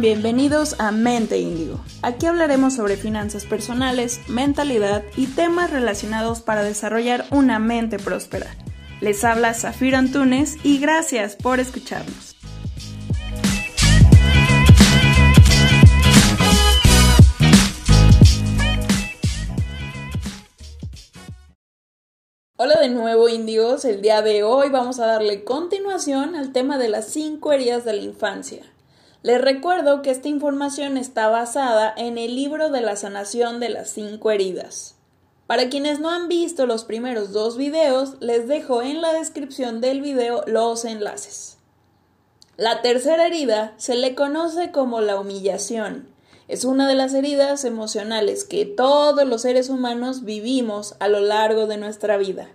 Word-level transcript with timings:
Bienvenidos 0.00 0.74
a 0.80 0.90
Mente 0.90 1.38
Índigo. 1.38 1.78
Aquí 2.00 2.26
hablaremos 2.26 2.74
sobre 2.74 2.96
finanzas 2.96 3.44
personales, 3.44 4.20
mentalidad 4.26 5.04
y 5.16 5.26
temas 5.26 5.70
relacionados 5.70 6.40
para 6.40 6.62
desarrollar 6.62 7.26
una 7.30 7.58
mente 7.58 7.98
próspera. 7.98 8.56
Les 9.00 9.22
habla 9.22 9.54
Zafiro 9.54 9.98
Antunes 9.98 10.56
y 10.64 10.78
gracias 10.78 11.36
por 11.36 11.60
escucharnos. 11.60 12.36
Hola 22.56 22.80
de 22.80 22.88
nuevo 22.88 23.28
índigos, 23.28 23.84
el 23.84 24.02
día 24.02 24.22
de 24.22 24.42
hoy 24.42 24.68
vamos 24.70 25.00
a 25.00 25.06
darle 25.06 25.44
continuación 25.44 26.34
al 26.34 26.52
tema 26.52 26.78
de 26.78 26.88
las 26.88 27.06
cinco 27.06 27.52
heridas 27.52 27.84
de 27.84 27.92
la 27.92 28.02
infancia. 28.02 28.62
Les 29.22 29.40
recuerdo 29.40 30.02
que 30.02 30.10
esta 30.10 30.28
información 30.28 30.96
está 30.96 31.28
basada 31.28 31.94
en 31.96 32.18
el 32.18 32.34
libro 32.34 32.70
de 32.70 32.80
la 32.80 32.96
sanación 32.96 33.60
de 33.60 33.68
las 33.68 33.90
cinco 33.90 34.32
heridas. 34.32 34.96
Para 35.46 35.68
quienes 35.68 36.00
no 36.00 36.10
han 36.10 36.26
visto 36.26 36.66
los 36.66 36.84
primeros 36.84 37.32
dos 37.32 37.56
videos, 37.56 38.16
les 38.18 38.48
dejo 38.48 38.82
en 38.82 39.00
la 39.00 39.12
descripción 39.12 39.80
del 39.80 40.00
video 40.00 40.42
los 40.46 40.84
enlaces. 40.84 41.58
La 42.56 42.82
tercera 42.82 43.26
herida 43.26 43.74
se 43.76 43.94
le 43.94 44.16
conoce 44.16 44.72
como 44.72 45.00
la 45.00 45.20
humillación. 45.20 46.08
Es 46.48 46.64
una 46.64 46.88
de 46.88 46.96
las 46.96 47.14
heridas 47.14 47.64
emocionales 47.64 48.42
que 48.44 48.66
todos 48.66 49.24
los 49.24 49.42
seres 49.42 49.68
humanos 49.68 50.24
vivimos 50.24 50.96
a 50.98 51.06
lo 51.06 51.20
largo 51.20 51.68
de 51.68 51.76
nuestra 51.76 52.16
vida. 52.16 52.48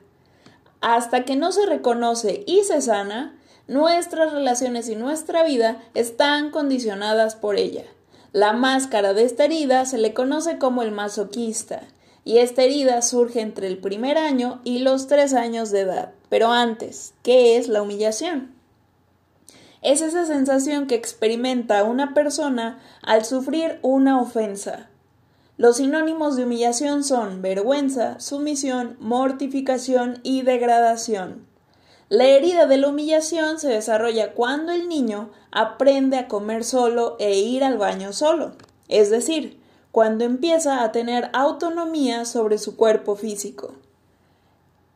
Hasta 0.82 1.24
que 1.24 1.38
no 1.38 1.54
se 1.54 1.66
reconoce 1.66 2.44
y 2.46 2.64
se 2.64 2.82
sana, 2.82 3.37
Nuestras 3.68 4.32
relaciones 4.32 4.88
y 4.88 4.96
nuestra 4.96 5.44
vida 5.44 5.82
están 5.94 6.52
condicionadas 6.52 7.36
por 7.36 7.58
ella. 7.58 7.84
La 8.32 8.54
máscara 8.54 9.14
de 9.14 9.24
esta 9.24 9.44
herida 9.44 9.86
se 9.86 9.98
le 9.98 10.14
conoce 10.14 10.58
como 10.58 10.84
el 10.84 10.92
masoquista, 10.92 11.82
y 12.24 12.38
esta 12.38 12.64
herida 12.64 13.02
surge 13.02 13.42
entre 13.42 13.68
el 13.68 13.78
primer 13.78 14.18
año 14.18 14.62
y 14.64 14.80
los 14.80 15.08
tres 15.08 15.34
años 15.34 15.72
de 15.72 15.82
edad. 15.82 16.12
Pero 16.30 16.52
antes, 16.52 17.14
¿qué 17.24 17.58
es 17.58 17.68
la 17.68 17.82
humillación? 17.82 18.54
Es 19.82 20.02
esa 20.02 20.26
sensación 20.26 20.88
que 20.88 20.96
experimenta 20.96 21.84
una 21.84 22.14
persona 22.14 22.80
al 23.02 23.26
sufrir 23.26 23.80
una 23.82 24.22
ofensa. 24.22 24.90
Los 25.58 25.78
sinónimos 25.78 26.36
de 26.36 26.44
humillación 26.44 27.04
son 27.04 27.42
vergüenza, 27.42 28.20
sumisión, 28.20 28.98
mortificación 29.00 30.20
y 30.24 30.44
degradación. 30.44 31.47
La 32.10 32.26
herida 32.26 32.68
de 32.68 32.78
la 32.78 32.88
humillación 32.88 33.60
se 33.60 33.68
desarrolla 33.68 34.34
cuando 34.34 34.72
el 34.72 34.88
niño 34.88 35.30
aprende 35.52 36.18
a 36.18 36.30
comer 36.30 36.64
solo 36.64 37.18
e 37.20 37.38
ir 37.38 37.66
al 37.66 37.78
baño 37.78 38.14
solo, 38.14 38.54
es 38.88 39.10
decir, 39.10 39.60
cuando 39.92 40.24
empieza 40.24 40.84
a 40.84 40.92
tener 40.94 41.30
autonomía 41.34 42.24
sobre 42.24 42.60
su 42.60 42.78
cuerpo 42.78 43.16
físico. 43.16 43.74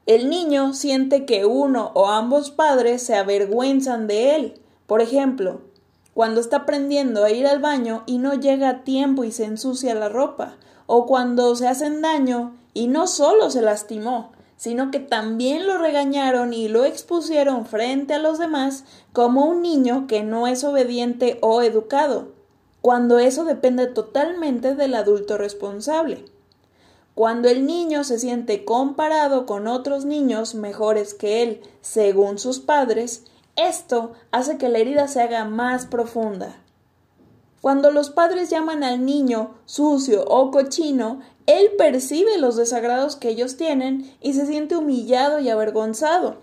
El 0.05 0.29
niño 0.29 0.73
siente 0.73 1.25
que 1.25 1.45
uno 1.45 1.91
o 1.95 2.07
ambos 2.07 2.49
padres 2.49 3.03
se 3.03 3.15
avergüenzan 3.15 4.07
de 4.07 4.35
él. 4.35 4.61
Por 4.87 5.01
ejemplo, 5.01 5.61
cuando 6.13 6.39
está 6.39 6.57
aprendiendo 6.57 7.23
a 7.23 7.31
ir 7.31 7.45
al 7.45 7.59
baño 7.59 8.03
y 8.05 8.19
no 8.19 8.35
llega 8.35 8.69
a 8.69 8.83
tiempo 8.83 9.23
y 9.25 9.31
se 9.31 9.45
ensucia 9.45 9.95
la 9.95 10.07
ropa, 10.07 10.55
o 10.85 11.05
cuando 11.05 11.55
se 11.55 11.67
hacen 11.67 12.01
daño 12.01 12.55
y 12.73 12.87
no 12.87 13.07
solo 13.07 13.49
se 13.49 13.61
lastimó, 13.61 14.31
sino 14.61 14.91
que 14.91 14.99
también 14.99 15.65
lo 15.65 15.79
regañaron 15.79 16.53
y 16.53 16.67
lo 16.67 16.85
expusieron 16.85 17.65
frente 17.65 18.13
a 18.13 18.19
los 18.19 18.37
demás 18.37 18.83
como 19.11 19.45
un 19.45 19.63
niño 19.63 20.05
que 20.05 20.21
no 20.21 20.45
es 20.45 20.63
obediente 20.63 21.39
o 21.41 21.63
educado, 21.63 22.27
cuando 22.79 23.17
eso 23.17 23.43
depende 23.43 23.87
totalmente 23.87 24.75
del 24.75 24.93
adulto 24.93 25.39
responsable. 25.39 26.25
Cuando 27.15 27.49
el 27.49 27.65
niño 27.65 28.03
se 28.03 28.19
siente 28.19 28.63
comparado 28.63 29.47
con 29.47 29.65
otros 29.65 30.05
niños 30.05 30.53
mejores 30.53 31.15
que 31.15 31.41
él, 31.41 31.61
según 31.81 32.37
sus 32.37 32.59
padres, 32.59 33.23
esto 33.55 34.11
hace 34.29 34.59
que 34.59 34.69
la 34.69 34.77
herida 34.77 35.07
se 35.07 35.23
haga 35.23 35.43
más 35.43 35.87
profunda. 35.87 36.60
Cuando 37.61 37.91
los 37.91 38.09
padres 38.09 38.49
llaman 38.49 38.83
al 38.83 39.05
niño 39.05 39.55
sucio 39.65 40.25
o 40.25 40.49
cochino, 40.49 41.21
él 41.45 41.71
percibe 41.77 42.39
los 42.39 42.55
desagrados 42.55 43.15
que 43.15 43.29
ellos 43.29 43.55
tienen 43.55 44.15
y 44.19 44.33
se 44.33 44.47
siente 44.47 44.75
humillado 44.75 45.39
y 45.39 45.49
avergonzado. 45.49 46.37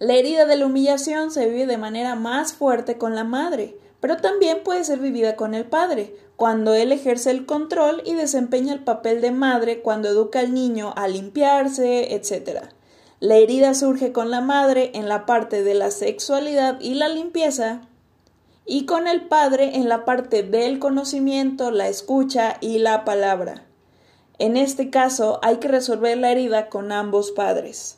La 0.00 0.14
herida 0.14 0.46
de 0.46 0.56
la 0.56 0.66
humillación 0.66 1.30
se 1.30 1.48
vive 1.48 1.66
de 1.66 1.78
manera 1.78 2.14
más 2.14 2.52
fuerte 2.52 2.98
con 2.98 3.14
la 3.14 3.24
madre, 3.24 3.76
pero 4.00 4.16
también 4.16 4.62
puede 4.64 4.84
ser 4.84 5.00
vivida 5.00 5.36
con 5.36 5.54
el 5.54 5.64
padre, 5.64 6.14
cuando 6.36 6.72
él 6.74 6.92
ejerce 6.92 7.32
el 7.32 7.46
control 7.46 8.02
y 8.04 8.14
desempeña 8.14 8.72
el 8.72 8.84
papel 8.84 9.20
de 9.20 9.32
madre 9.32 9.80
cuando 9.80 10.08
educa 10.08 10.38
al 10.38 10.54
niño 10.54 10.92
a 10.96 11.08
limpiarse, 11.08 12.14
etc. 12.14 12.66
La 13.18 13.34
herida 13.36 13.74
surge 13.74 14.12
con 14.12 14.30
la 14.30 14.40
madre 14.40 14.92
en 14.94 15.08
la 15.08 15.26
parte 15.26 15.64
de 15.64 15.74
la 15.74 15.90
sexualidad 15.90 16.80
y 16.80 16.94
la 16.94 17.08
limpieza, 17.08 17.80
y 18.70 18.84
con 18.84 19.08
el 19.08 19.22
Padre 19.22 19.76
en 19.76 19.88
la 19.88 20.04
parte 20.04 20.42
del 20.42 20.78
conocimiento, 20.78 21.70
la 21.70 21.88
escucha 21.88 22.58
y 22.60 22.78
la 22.78 23.06
palabra. 23.06 23.64
En 24.38 24.58
este 24.58 24.90
caso 24.90 25.40
hay 25.42 25.56
que 25.56 25.68
resolver 25.68 26.18
la 26.18 26.30
herida 26.30 26.68
con 26.68 26.92
ambos 26.92 27.32
padres. 27.32 27.96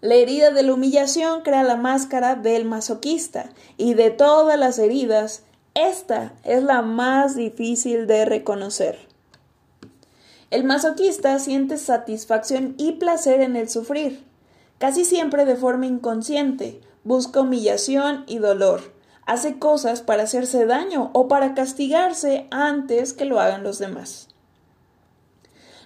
La 0.00 0.16
herida 0.16 0.50
de 0.50 0.64
la 0.64 0.74
humillación 0.74 1.42
crea 1.42 1.62
la 1.62 1.76
máscara 1.76 2.34
del 2.34 2.64
masoquista 2.64 3.50
y 3.76 3.94
de 3.94 4.10
todas 4.10 4.58
las 4.58 4.80
heridas, 4.80 5.44
esta 5.74 6.34
es 6.42 6.64
la 6.64 6.82
más 6.82 7.36
difícil 7.36 8.08
de 8.08 8.24
reconocer. 8.24 8.98
El 10.50 10.64
masoquista 10.64 11.38
siente 11.38 11.76
satisfacción 11.76 12.74
y 12.78 12.92
placer 12.92 13.40
en 13.40 13.54
el 13.54 13.68
sufrir, 13.68 14.24
casi 14.78 15.04
siempre 15.04 15.44
de 15.44 15.54
forma 15.54 15.86
inconsciente, 15.86 16.80
busca 17.04 17.42
humillación 17.42 18.24
y 18.26 18.38
dolor 18.38 18.95
hace 19.26 19.58
cosas 19.58 20.00
para 20.00 20.22
hacerse 20.22 20.64
daño 20.64 21.10
o 21.12 21.28
para 21.28 21.54
castigarse 21.54 22.46
antes 22.50 23.12
que 23.12 23.24
lo 23.24 23.40
hagan 23.40 23.64
los 23.64 23.78
demás. 23.78 24.28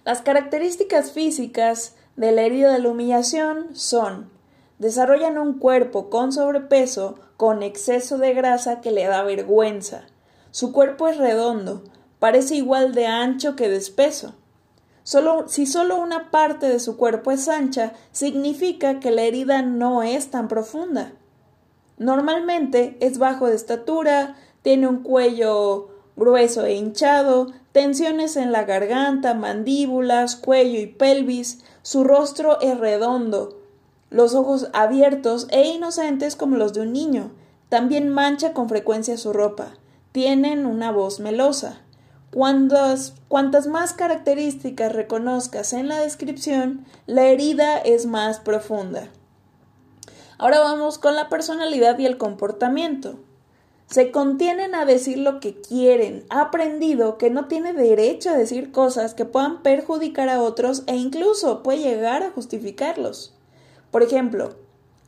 Las 0.04 0.22
características 0.22 1.12
físicas 1.12 1.94
de 2.16 2.32
la 2.32 2.42
herida 2.42 2.72
de 2.72 2.78
la 2.78 2.90
humillación 2.90 3.74
son 3.74 4.30
desarrollan 4.78 5.38
un 5.38 5.58
cuerpo 5.58 6.08
con 6.08 6.32
sobrepeso, 6.32 7.18
con 7.36 7.62
exceso 7.62 8.18
de 8.18 8.32
grasa 8.34 8.80
que 8.80 8.90
le 8.90 9.06
da 9.06 9.22
vergüenza. 9.22 10.04
Su 10.50 10.72
cuerpo 10.72 11.08
es 11.08 11.18
redondo, 11.18 11.84
parece 12.18 12.54
igual 12.56 12.94
de 12.94 13.06
ancho 13.06 13.56
que 13.56 13.68
de 13.68 13.76
espeso. 13.76 14.34
Solo, 15.02 15.48
si 15.48 15.66
solo 15.66 15.96
una 15.96 16.30
parte 16.30 16.68
de 16.68 16.80
su 16.80 16.96
cuerpo 16.96 17.30
es 17.30 17.48
ancha, 17.48 17.92
significa 18.12 19.00
que 19.00 19.10
la 19.10 19.22
herida 19.22 19.62
no 19.62 20.02
es 20.02 20.30
tan 20.30 20.48
profunda. 20.48 21.12
Normalmente 22.00 22.96
es 23.00 23.18
bajo 23.18 23.46
de 23.46 23.54
estatura, 23.54 24.34
tiene 24.62 24.88
un 24.88 25.02
cuello 25.02 25.90
grueso 26.16 26.64
e 26.64 26.74
hinchado, 26.74 27.52
tensiones 27.72 28.36
en 28.36 28.52
la 28.52 28.64
garganta, 28.64 29.34
mandíbulas, 29.34 30.34
cuello 30.34 30.80
y 30.80 30.86
pelvis, 30.86 31.62
su 31.82 32.02
rostro 32.02 32.58
es 32.62 32.78
redondo, 32.78 33.58
los 34.08 34.34
ojos 34.34 34.70
abiertos 34.72 35.46
e 35.50 35.68
inocentes 35.68 36.36
como 36.36 36.56
los 36.56 36.72
de 36.72 36.80
un 36.80 36.94
niño. 36.94 37.32
También 37.68 38.08
mancha 38.08 38.54
con 38.54 38.70
frecuencia 38.70 39.18
su 39.18 39.34
ropa. 39.34 39.74
Tienen 40.12 40.64
una 40.64 40.90
voz 40.92 41.20
melosa. 41.20 41.82
Cuantas, 42.32 43.12
cuantas 43.28 43.66
más 43.66 43.92
características 43.92 44.91
reconozcas 44.94 45.74
en 45.74 45.88
la 45.88 45.98
descripción, 45.98 46.86
la 47.06 47.24
herida 47.24 47.76
es 47.76 48.06
más 48.06 48.41
profunda. 48.41 49.10
Ahora 50.41 50.60
vamos 50.60 50.97
con 50.97 51.16
la 51.16 51.28
personalidad 51.28 51.98
y 51.98 52.07
el 52.07 52.16
comportamiento. 52.16 53.16
Se 53.91 54.10
contienen 54.10 54.75
a 54.75 54.87
decir 54.87 55.19
lo 55.19 55.39
que 55.39 55.60
quieren, 55.60 56.25
ha 56.31 56.41
aprendido 56.41 57.19
que 57.19 57.28
no 57.28 57.45
tiene 57.45 57.75
derecho 57.75 58.31
a 58.31 58.39
decir 58.39 58.72
cosas 58.72 59.13
que 59.13 59.27
puedan 59.27 59.63
perjudicar 59.63 60.31
a 60.31 60.41
otros 60.41 60.84
e 60.87 60.97
incluso 60.97 61.63
puede 61.63 61.81
llegar 61.81 62.22
a 62.22 62.31
justificarlos. 62.31 63.34
Por 63.91 64.03
ejemplo, 64.03 64.54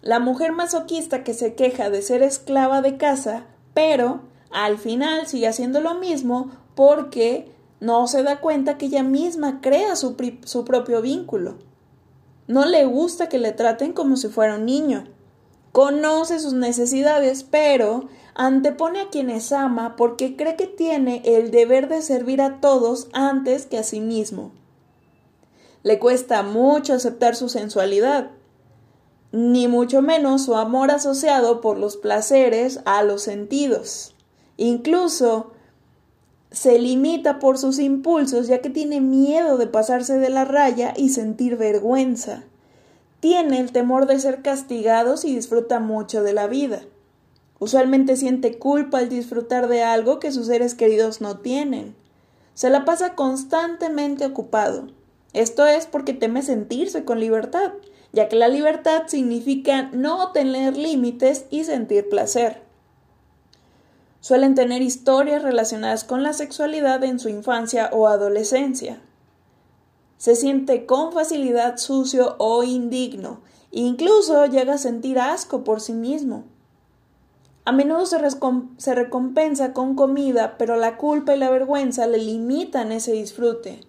la 0.02 0.18
mujer 0.18 0.52
masoquista 0.52 1.24
que 1.24 1.32
se 1.32 1.54
queja 1.54 1.88
de 1.88 2.02
ser 2.02 2.22
esclava 2.22 2.82
de 2.82 2.98
casa, 2.98 3.46
pero 3.72 4.20
al 4.50 4.76
final 4.76 5.26
sigue 5.26 5.48
haciendo 5.48 5.80
lo 5.80 5.94
mismo 5.94 6.50
porque 6.74 7.50
no 7.80 8.06
se 8.06 8.22
da 8.22 8.42
cuenta 8.42 8.76
que 8.76 8.84
ella 8.84 9.02
misma 9.02 9.62
crea 9.62 9.96
su, 9.96 10.14
su 10.44 10.66
propio 10.66 11.00
vínculo. 11.00 11.56
No 12.48 12.66
le 12.66 12.84
gusta 12.84 13.30
que 13.30 13.38
le 13.38 13.52
traten 13.52 13.94
como 13.94 14.18
si 14.18 14.28
fuera 14.28 14.56
un 14.56 14.66
niño 14.66 15.04
conoce 15.72 16.38
sus 16.38 16.52
necesidades, 16.52 17.44
pero 17.44 18.08
antepone 18.34 19.00
a 19.00 19.08
quienes 19.08 19.52
ama 19.52 19.96
porque 19.96 20.36
cree 20.36 20.56
que 20.56 20.66
tiene 20.66 21.22
el 21.24 21.50
deber 21.50 21.88
de 21.88 22.02
servir 22.02 22.40
a 22.40 22.60
todos 22.60 23.08
antes 23.12 23.66
que 23.66 23.78
a 23.78 23.82
sí 23.82 24.00
mismo. 24.00 24.52
Le 25.82 25.98
cuesta 25.98 26.42
mucho 26.42 26.94
aceptar 26.94 27.34
su 27.34 27.48
sensualidad, 27.48 28.30
ni 29.32 29.66
mucho 29.66 30.02
menos 30.02 30.44
su 30.44 30.54
amor 30.54 30.90
asociado 30.90 31.60
por 31.60 31.78
los 31.78 31.96
placeres 31.96 32.80
a 32.84 33.02
los 33.02 33.22
sentidos. 33.22 34.14
Incluso 34.58 35.52
se 36.50 36.78
limita 36.78 37.38
por 37.38 37.56
sus 37.56 37.78
impulsos 37.78 38.46
ya 38.46 38.60
que 38.60 38.68
tiene 38.68 39.00
miedo 39.00 39.56
de 39.56 39.66
pasarse 39.66 40.18
de 40.18 40.28
la 40.28 40.44
raya 40.44 40.92
y 40.96 41.08
sentir 41.08 41.56
vergüenza. 41.56 42.44
Tiene 43.22 43.60
el 43.60 43.70
temor 43.70 44.06
de 44.06 44.18
ser 44.18 44.42
castigados 44.42 45.24
y 45.24 45.32
disfruta 45.32 45.78
mucho 45.78 46.24
de 46.24 46.32
la 46.32 46.48
vida. 46.48 46.80
Usualmente 47.60 48.16
siente 48.16 48.58
culpa 48.58 48.98
al 48.98 49.08
disfrutar 49.08 49.68
de 49.68 49.84
algo 49.84 50.18
que 50.18 50.32
sus 50.32 50.48
seres 50.48 50.74
queridos 50.74 51.20
no 51.20 51.38
tienen. 51.38 51.94
Se 52.54 52.68
la 52.68 52.84
pasa 52.84 53.14
constantemente 53.14 54.26
ocupado. 54.26 54.88
Esto 55.34 55.68
es 55.68 55.86
porque 55.86 56.14
teme 56.14 56.42
sentirse 56.42 57.04
con 57.04 57.20
libertad, 57.20 57.74
ya 58.12 58.28
que 58.28 58.34
la 58.34 58.48
libertad 58.48 59.04
significa 59.06 59.82
no 59.92 60.32
tener 60.32 60.76
límites 60.76 61.44
y 61.48 61.62
sentir 61.62 62.08
placer. 62.08 62.60
Suelen 64.18 64.56
tener 64.56 64.82
historias 64.82 65.44
relacionadas 65.44 66.02
con 66.02 66.24
la 66.24 66.32
sexualidad 66.32 67.04
en 67.04 67.20
su 67.20 67.28
infancia 67.28 67.88
o 67.92 68.08
adolescencia. 68.08 69.00
Se 70.22 70.36
siente 70.36 70.86
con 70.86 71.10
facilidad 71.12 71.78
sucio 71.78 72.36
o 72.38 72.62
indigno, 72.62 73.40
incluso 73.72 74.46
llega 74.46 74.74
a 74.74 74.78
sentir 74.78 75.18
asco 75.18 75.64
por 75.64 75.80
sí 75.80 75.94
mismo. 75.94 76.44
A 77.64 77.72
menudo 77.72 78.06
se, 78.06 78.18
se, 78.76 78.94
recompensa 78.94 79.72
con 79.72 79.96
comida, 79.96 80.58
pero 80.58 80.76
la 80.76 80.96
culpa 80.96 81.34
y 81.34 81.40
la 81.40 81.50
vergüenza 81.50 82.06
le 82.06 82.18
limitan 82.18 82.92
ese 82.92 83.10
disfrute. 83.10 83.80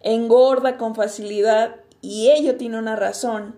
Engorda 0.00 0.78
con 0.78 0.94
facilidad 0.94 1.76
y 2.00 2.30
ello 2.30 2.56
tiene 2.56 2.78
una 2.78 2.96
razón. 2.96 3.56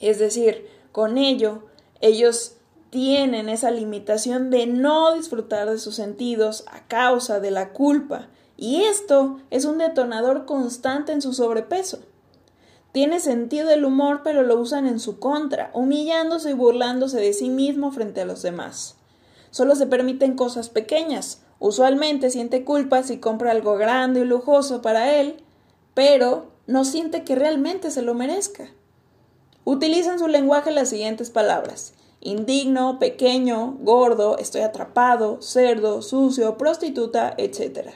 Es 0.00 0.18
decir, 0.18 0.68
con 0.92 1.16
ello, 1.16 1.62
ellos 2.02 2.58
tienen 2.90 3.48
esa 3.48 3.70
limitación 3.70 4.50
de 4.50 4.66
no 4.66 5.14
disfrutar 5.14 5.70
de 5.70 5.78
sus 5.78 5.94
sentidos 5.94 6.64
a 6.70 6.86
causa 6.88 7.38
de 7.38 7.52
la 7.52 7.72
culpa, 7.72 8.28
y 8.56 8.82
esto 8.82 9.38
es 9.50 9.64
un 9.64 9.78
detonador 9.78 10.44
constante 10.44 11.12
en 11.12 11.22
su 11.22 11.32
sobrepeso. 11.32 12.00
Tiene 12.92 13.20
sentido 13.20 13.70
el 13.70 13.84
humor, 13.84 14.22
pero 14.24 14.42
lo 14.42 14.58
usan 14.58 14.86
en 14.86 14.98
su 14.98 15.20
contra, 15.20 15.70
humillándose 15.72 16.50
y 16.50 16.54
burlándose 16.54 17.20
de 17.20 17.32
sí 17.32 17.48
mismo 17.48 17.92
frente 17.92 18.20
a 18.20 18.24
los 18.24 18.42
demás. 18.42 18.96
Solo 19.52 19.76
se 19.76 19.86
permiten 19.86 20.34
cosas 20.34 20.68
pequeñas. 20.68 21.42
Usualmente 21.60 22.30
siente 22.30 22.64
culpa 22.64 23.04
si 23.04 23.18
compra 23.18 23.52
algo 23.52 23.76
grande 23.76 24.20
y 24.20 24.24
lujoso 24.24 24.82
para 24.82 25.14
él, 25.14 25.42
pero 25.94 26.50
no 26.66 26.84
siente 26.84 27.22
que 27.22 27.36
realmente 27.36 27.92
se 27.92 28.02
lo 28.02 28.14
merezca. 28.14 28.68
Utilizan 29.64 30.18
su 30.18 30.26
lenguaje 30.26 30.72
las 30.72 30.88
siguientes 30.88 31.30
palabras 31.30 31.94
indigno, 32.20 32.98
pequeño, 32.98 33.78
gordo, 33.80 34.36
estoy 34.38 34.60
atrapado, 34.60 35.40
cerdo, 35.40 36.02
sucio, 36.02 36.58
prostituta, 36.58 37.34
etc. 37.38 37.90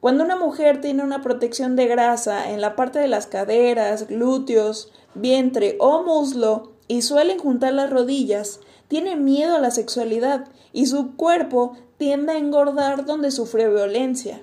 Cuando 0.00 0.24
una 0.24 0.36
mujer 0.36 0.80
tiene 0.80 1.02
una 1.04 1.22
protección 1.22 1.76
de 1.76 1.86
grasa 1.86 2.50
en 2.50 2.60
la 2.60 2.74
parte 2.74 2.98
de 2.98 3.08
las 3.08 3.26
caderas, 3.26 4.08
glúteos, 4.08 4.92
vientre 5.14 5.76
o 5.78 6.02
muslo 6.02 6.72
y 6.88 7.02
suelen 7.02 7.38
juntar 7.38 7.74
las 7.74 7.90
rodillas, 7.90 8.60
tiene 8.88 9.14
miedo 9.14 9.54
a 9.54 9.60
la 9.60 9.70
sexualidad 9.70 10.48
y 10.72 10.86
su 10.86 11.16
cuerpo 11.16 11.76
tiende 11.98 12.32
a 12.32 12.38
engordar 12.38 13.04
donde 13.04 13.30
sufre 13.30 13.68
violencia. 13.68 14.42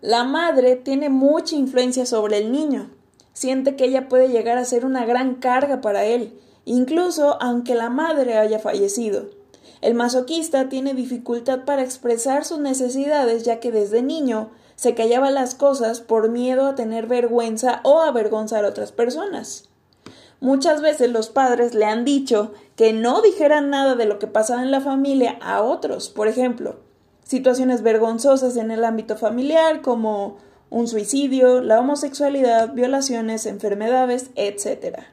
La 0.00 0.24
madre 0.24 0.74
tiene 0.74 1.10
mucha 1.10 1.54
influencia 1.54 2.06
sobre 2.06 2.38
el 2.38 2.50
niño. 2.50 2.90
Siente 3.34 3.76
que 3.76 3.84
ella 3.84 4.08
puede 4.08 4.28
llegar 4.28 4.58
a 4.58 4.64
ser 4.64 4.84
una 4.84 5.04
gran 5.04 5.36
carga 5.36 5.80
para 5.80 6.04
él 6.04 6.40
incluso 6.64 7.36
aunque 7.40 7.74
la 7.74 7.90
madre 7.90 8.38
haya 8.38 8.58
fallecido. 8.58 9.30
El 9.80 9.94
masoquista 9.94 10.68
tiene 10.68 10.94
dificultad 10.94 11.64
para 11.64 11.82
expresar 11.82 12.44
sus 12.44 12.58
necesidades 12.58 13.42
ya 13.42 13.58
que 13.58 13.72
desde 13.72 14.02
niño 14.02 14.50
se 14.76 14.94
callaba 14.94 15.30
las 15.30 15.54
cosas 15.54 16.00
por 16.00 16.28
miedo 16.28 16.66
a 16.66 16.74
tener 16.74 17.06
vergüenza 17.06 17.80
o 17.82 18.00
avergonzar 18.00 18.64
a 18.64 18.68
otras 18.68 18.92
personas. 18.92 19.68
Muchas 20.40 20.82
veces 20.82 21.10
los 21.10 21.30
padres 21.30 21.74
le 21.74 21.84
han 21.84 22.04
dicho 22.04 22.52
que 22.74 22.92
no 22.92 23.22
dijeran 23.22 23.70
nada 23.70 23.94
de 23.94 24.06
lo 24.06 24.18
que 24.18 24.26
pasaba 24.26 24.62
en 24.62 24.72
la 24.72 24.80
familia 24.80 25.38
a 25.40 25.62
otros, 25.62 26.08
por 26.08 26.26
ejemplo, 26.26 26.80
situaciones 27.22 27.82
vergonzosas 27.82 28.56
en 28.56 28.72
el 28.72 28.84
ámbito 28.84 29.16
familiar 29.16 29.82
como 29.82 30.38
un 30.68 30.88
suicidio, 30.88 31.60
la 31.60 31.78
homosexualidad, 31.78 32.72
violaciones, 32.72 33.46
enfermedades, 33.46 34.30
etc. 34.34 35.04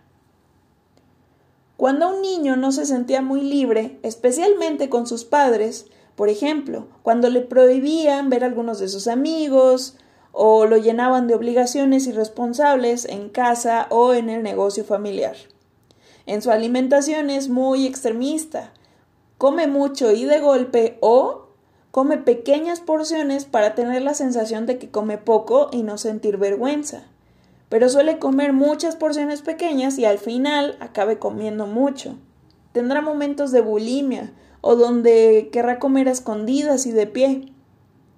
Cuando 1.80 2.10
un 2.10 2.22
niño 2.22 2.58
no 2.58 2.74
se 2.74 2.86
sentía 2.86 3.22
muy 3.22 3.40
libre, 3.40 4.00
especialmente 4.04 4.90
con 4.90 5.08
sus 5.08 5.24
padres, 5.24 5.86
por 6.18 6.28
ejemplo, 6.28 6.88
cuando 7.04 7.30
le 7.30 7.40
prohibían 7.40 8.30
ver 8.30 8.44
a 8.44 8.48
algunos 8.48 8.80
de 8.80 8.90
sus 8.90 9.08
amigos, 9.08 9.96
o 10.34 10.66
lo 10.66 10.76
llenaban 10.76 11.28
de 11.28 11.36
obligaciones 11.36 12.06
irresponsables 12.06 13.06
en 13.06 13.30
casa 13.30 13.88
o 13.92 14.14
en 14.14 14.30
el 14.30 14.44
negocio 14.44 14.84
familiar. 14.84 15.38
En 16.26 16.42
su 16.42 16.52
alimentación 16.52 17.30
es 17.30 17.48
muy 17.48 17.88
extremista. 17.88 18.74
Come 19.38 19.68
mucho 19.68 20.12
y 20.12 20.26
de 20.26 20.42
golpe 20.42 20.98
o 21.00 21.48
come 21.92 22.18
pequeñas 22.18 22.82
porciones 22.82 23.46
para 23.46 23.74
tener 23.74 24.02
la 24.02 24.16
sensación 24.16 24.66
de 24.66 24.80
que 24.80 24.92
come 24.92 25.18
poco 25.18 25.70
y 25.72 25.84
no 25.84 25.98
sentir 25.98 26.36
vergüenza 26.36 27.06
pero 27.70 27.88
suele 27.88 28.18
comer 28.18 28.52
muchas 28.52 28.96
porciones 28.96 29.44
pequeñas 29.44 30.00
y 30.00 30.06
al 30.06 30.18
final 30.18 30.76
acabe 30.80 31.20
comiendo 31.20 31.68
mucho. 31.68 32.18
Tendrá 32.72 33.02
momentos 33.02 33.52
de 33.52 33.62
bulimia 33.62 34.34
o 34.62 34.76
donde 34.76 35.50
querrá 35.54 35.80
comer 35.80 36.10
a 36.10 36.12
escondidas 36.12 36.88
y 36.88 36.92
de 36.92 37.06
pie. 37.06 37.54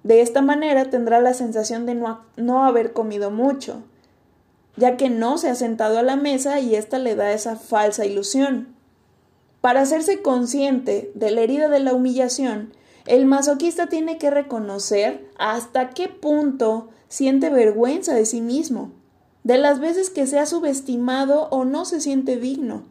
De 0.02 0.22
esta 0.22 0.40
manera 0.40 0.90
tendrá 0.90 1.20
la 1.20 1.34
sensación 1.34 1.84
de 1.86 1.94
no, 1.94 2.24
no 2.36 2.64
haber 2.64 2.94
comido 2.94 3.30
mucho, 3.30 3.82
ya 4.76 4.96
que 4.96 5.10
no 5.10 5.36
se 5.36 5.50
ha 5.50 5.54
sentado 5.54 5.98
a 5.98 6.02
la 6.02 6.16
mesa 6.16 6.58
y 6.58 6.74
ésta 6.74 6.98
le 6.98 7.14
da 7.14 7.32
esa 7.32 7.56
falsa 7.56 8.06
ilusión. 8.06 8.74
Para 9.60 9.82
hacerse 9.82 10.22
consciente 10.22 11.12
de 11.14 11.30
la 11.30 11.42
herida 11.42 11.68
de 11.68 11.78
la 11.78 11.92
humillación, 11.92 12.72
el 13.06 13.26
masoquista 13.26 13.88
tiene 13.88 14.16
que 14.16 14.30
reconocer 14.30 15.28
hasta 15.38 15.90
qué 15.90 16.08
punto 16.08 16.88
siente 17.08 17.50
vergüenza 17.50 18.14
de 18.14 18.24
sí 18.26 18.40
mismo 18.40 18.90
de 19.44 19.58
las 19.58 19.80
veces 19.80 20.10
que 20.10 20.26
se 20.26 20.38
ha 20.38 20.46
subestimado 20.46 21.48
o 21.50 21.64
no 21.64 21.84
se 21.84 22.00
siente 22.00 22.36
digno. 22.36 22.82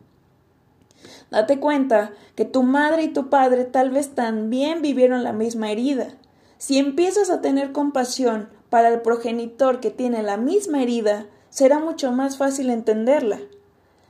Date 1.29 1.59
cuenta 1.59 2.11
que 2.35 2.43
tu 2.43 2.63
madre 2.63 3.03
y 3.03 3.07
tu 3.13 3.29
padre 3.29 3.63
tal 3.63 3.89
vez 3.89 4.15
también 4.15 4.81
vivieron 4.81 5.23
la 5.23 5.31
misma 5.31 5.71
herida. 5.71 6.09
Si 6.57 6.77
empiezas 6.77 7.29
a 7.29 7.41
tener 7.41 7.71
compasión 7.71 8.49
para 8.69 8.89
el 8.89 9.01
progenitor 9.01 9.79
que 9.79 9.91
tiene 9.91 10.23
la 10.23 10.37
misma 10.37 10.83
herida, 10.83 11.25
será 11.49 11.79
mucho 11.79 12.11
más 12.11 12.37
fácil 12.37 12.69
entenderla. 12.69 13.39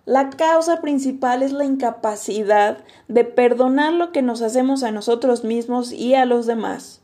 La 0.06 0.32
causa 0.32 0.82
principal 0.82 1.44
es 1.44 1.52
la 1.52 1.64
incapacidad 1.64 2.80
de 3.08 3.24
perdonar 3.24 3.94
lo 3.94 4.12
que 4.12 4.24
nos 4.24 4.42
hacemos 4.42 4.82
a 4.82 4.92
nosotros 4.92 5.44
mismos 5.44 5.92
y 5.92 6.16
a 6.16 6.26
los 6.26 6.48
demás. 6.48 7.00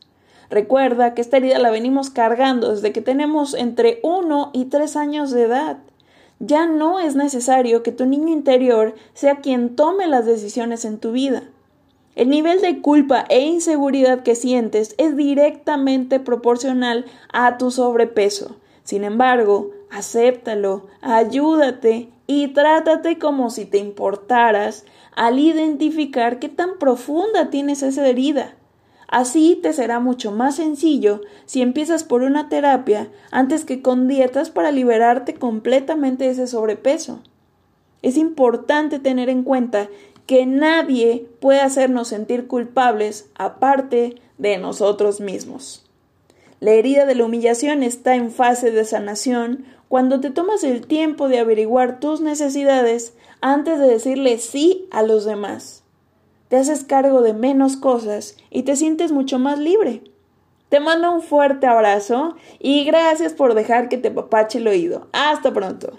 Recuerda 0.49 1.13
que 1.13 1.21
esta 1.21 1.37
herida 1.37 1.59
la 1.59 1.71
venimos 1.71 2.09
cargando 2.09 2.71
desde 2.71 2.91
que 2.93 3.01
tenemos 3.01 3.53
entre 3.53 3.99
1 4.03 4.51
y 4.53 4.65
3 4.65 4.95
años 4.95 5.31
de 5.31 5.43
edad. 5.43 5.77
Ya 6.39 6.67
no 6.67 6.99
es 6.99 7.15
necesario 7.15 7.83
que 7.83 7.91
tu 7.91 8.05
niño 8.05 8.29
interior 8.29 8.95
sea 9.13 9.37
quien 9.37 9.75
tome 9.75 10.07
las 10.07 10.25
decisiones 10.25 10.85
en 10.85 10.99
tu 10.99 11.11
vida. 11.11 11.43
El 12.15 12.29
nivel 12.29 12.61
de 12.61 12.81
culpa 12.81 13.25
e 13.29 13.41
inseguridad 13.41 14.23
que 14.23 14.35
sientes 14.35 14.95
es 14.97 15.15
directamente 15.15 16.19
proporcional 16.19 17.05
a 17.31 17.57
tu 17.57 17.69
sobrepeso. 17.69 18.55
Sin 18.83 19.03
embargo, 19.03 19.71
acéptalo, 19.91 20.87
ayúdate 21.01 22.09
y 22.25 22.49
trátate 22.49 23.19
como 23.19 23.49
si 23.49 23.65
te 23.65 23.77
importaras 23.77 24.85
al 25.15 25.39
identificar 25.39 26.39
qué 26.39 26.49
tan 26.49 26.77
profunda 26.79 27.49
tienes 27.49 27.83
esa 27.83 28.07
herida. 28.07 28.56
Así 29.07 29.57
te 29.61 29.71
será 29.71 29.99
mucho 29.99 30.31
más 30.31 30.57
sencillo 30.57 31.21
si 31.45 31.61
empiezas 31.61 32.03
por 32.03 32.23
una 32.23 32.49
terapia 32.49 33.07
antes 33.31 33.63
que 33.63 33.81
con 33.81 34.07
dietas 34.07 34.49
para 34.49 34.71
liberarte 34.71 35.33
completamente 35.33 36.25
de 36.25 36.31
ese 36.31 36.47
sobrepeso. 36.47 37.21
Es 38.01 38.17
importante 38.17 38.99
tener 38.99 39.29
en 39.29 39.43
cuenta 39.43 39.87
que 40.25 40.45
nadie 40.45 41.25
puede 41.39 41.61
hacernos 41.61 42.09
sentir 42.09 42.47
culpables 42.47 43.29
aparte 43.35 44.15
de 44.37 44.57
nosotros 44.57 45.21
mismos. 45.21 45.85
La 46.59 46.71
herida 46.71 47.05
de 47.05 47.15
la 47.15 47.23
humillación 47.23 47.83
está 47.83 48.15
en 48.15 48.29
fase 48.29 48.71
de 48.71 48.83
sanación 48.83 49.63
cuando 49.87 50.19
te 50.19 50.31
tomas 50.31 50.65
el 50.65 50.85
tiempo 50.85 51.29
de 51.29 51.39
averiguar 51.39 52.01
tus 52.01 52.19
necesidades 52.19 53.13
antes 53.39 53.79
de 53.79 53.87
decirle 53.87 54.37
sí 54.37 54.89
a 54.91 55.01
los 55.01 55.23
demás 55.23 55.83
te 56.47 56.57
haces 56.57 56.83
cargo 56.83 57.21
de 57.21 57.33
menos 57.33 57.77
cosas 57.77 58.37
y 58.49 58.63
te 58.63 58.75
sientes 58.75 59.11
mucho 59.11 59.39
más 59.39 59.59
libre. 59.59 60.03
Te 60.69 60.79
mando 60.79 61.11
un 61.11 61.21
fuerte 61.21 61.65
abrazo 61.65 62.35
y 62.59 62.83
gracias 62.83 63.33
por 63.33 63.53
dejar 63.53 63.89
que 63.89 63.97
te 63.97 64.11
papache 64.11 64.59
el 64.59 64.67
oído. 64.67 65.07
Hasta 65.13 65.53
pronto. 65.53 65.93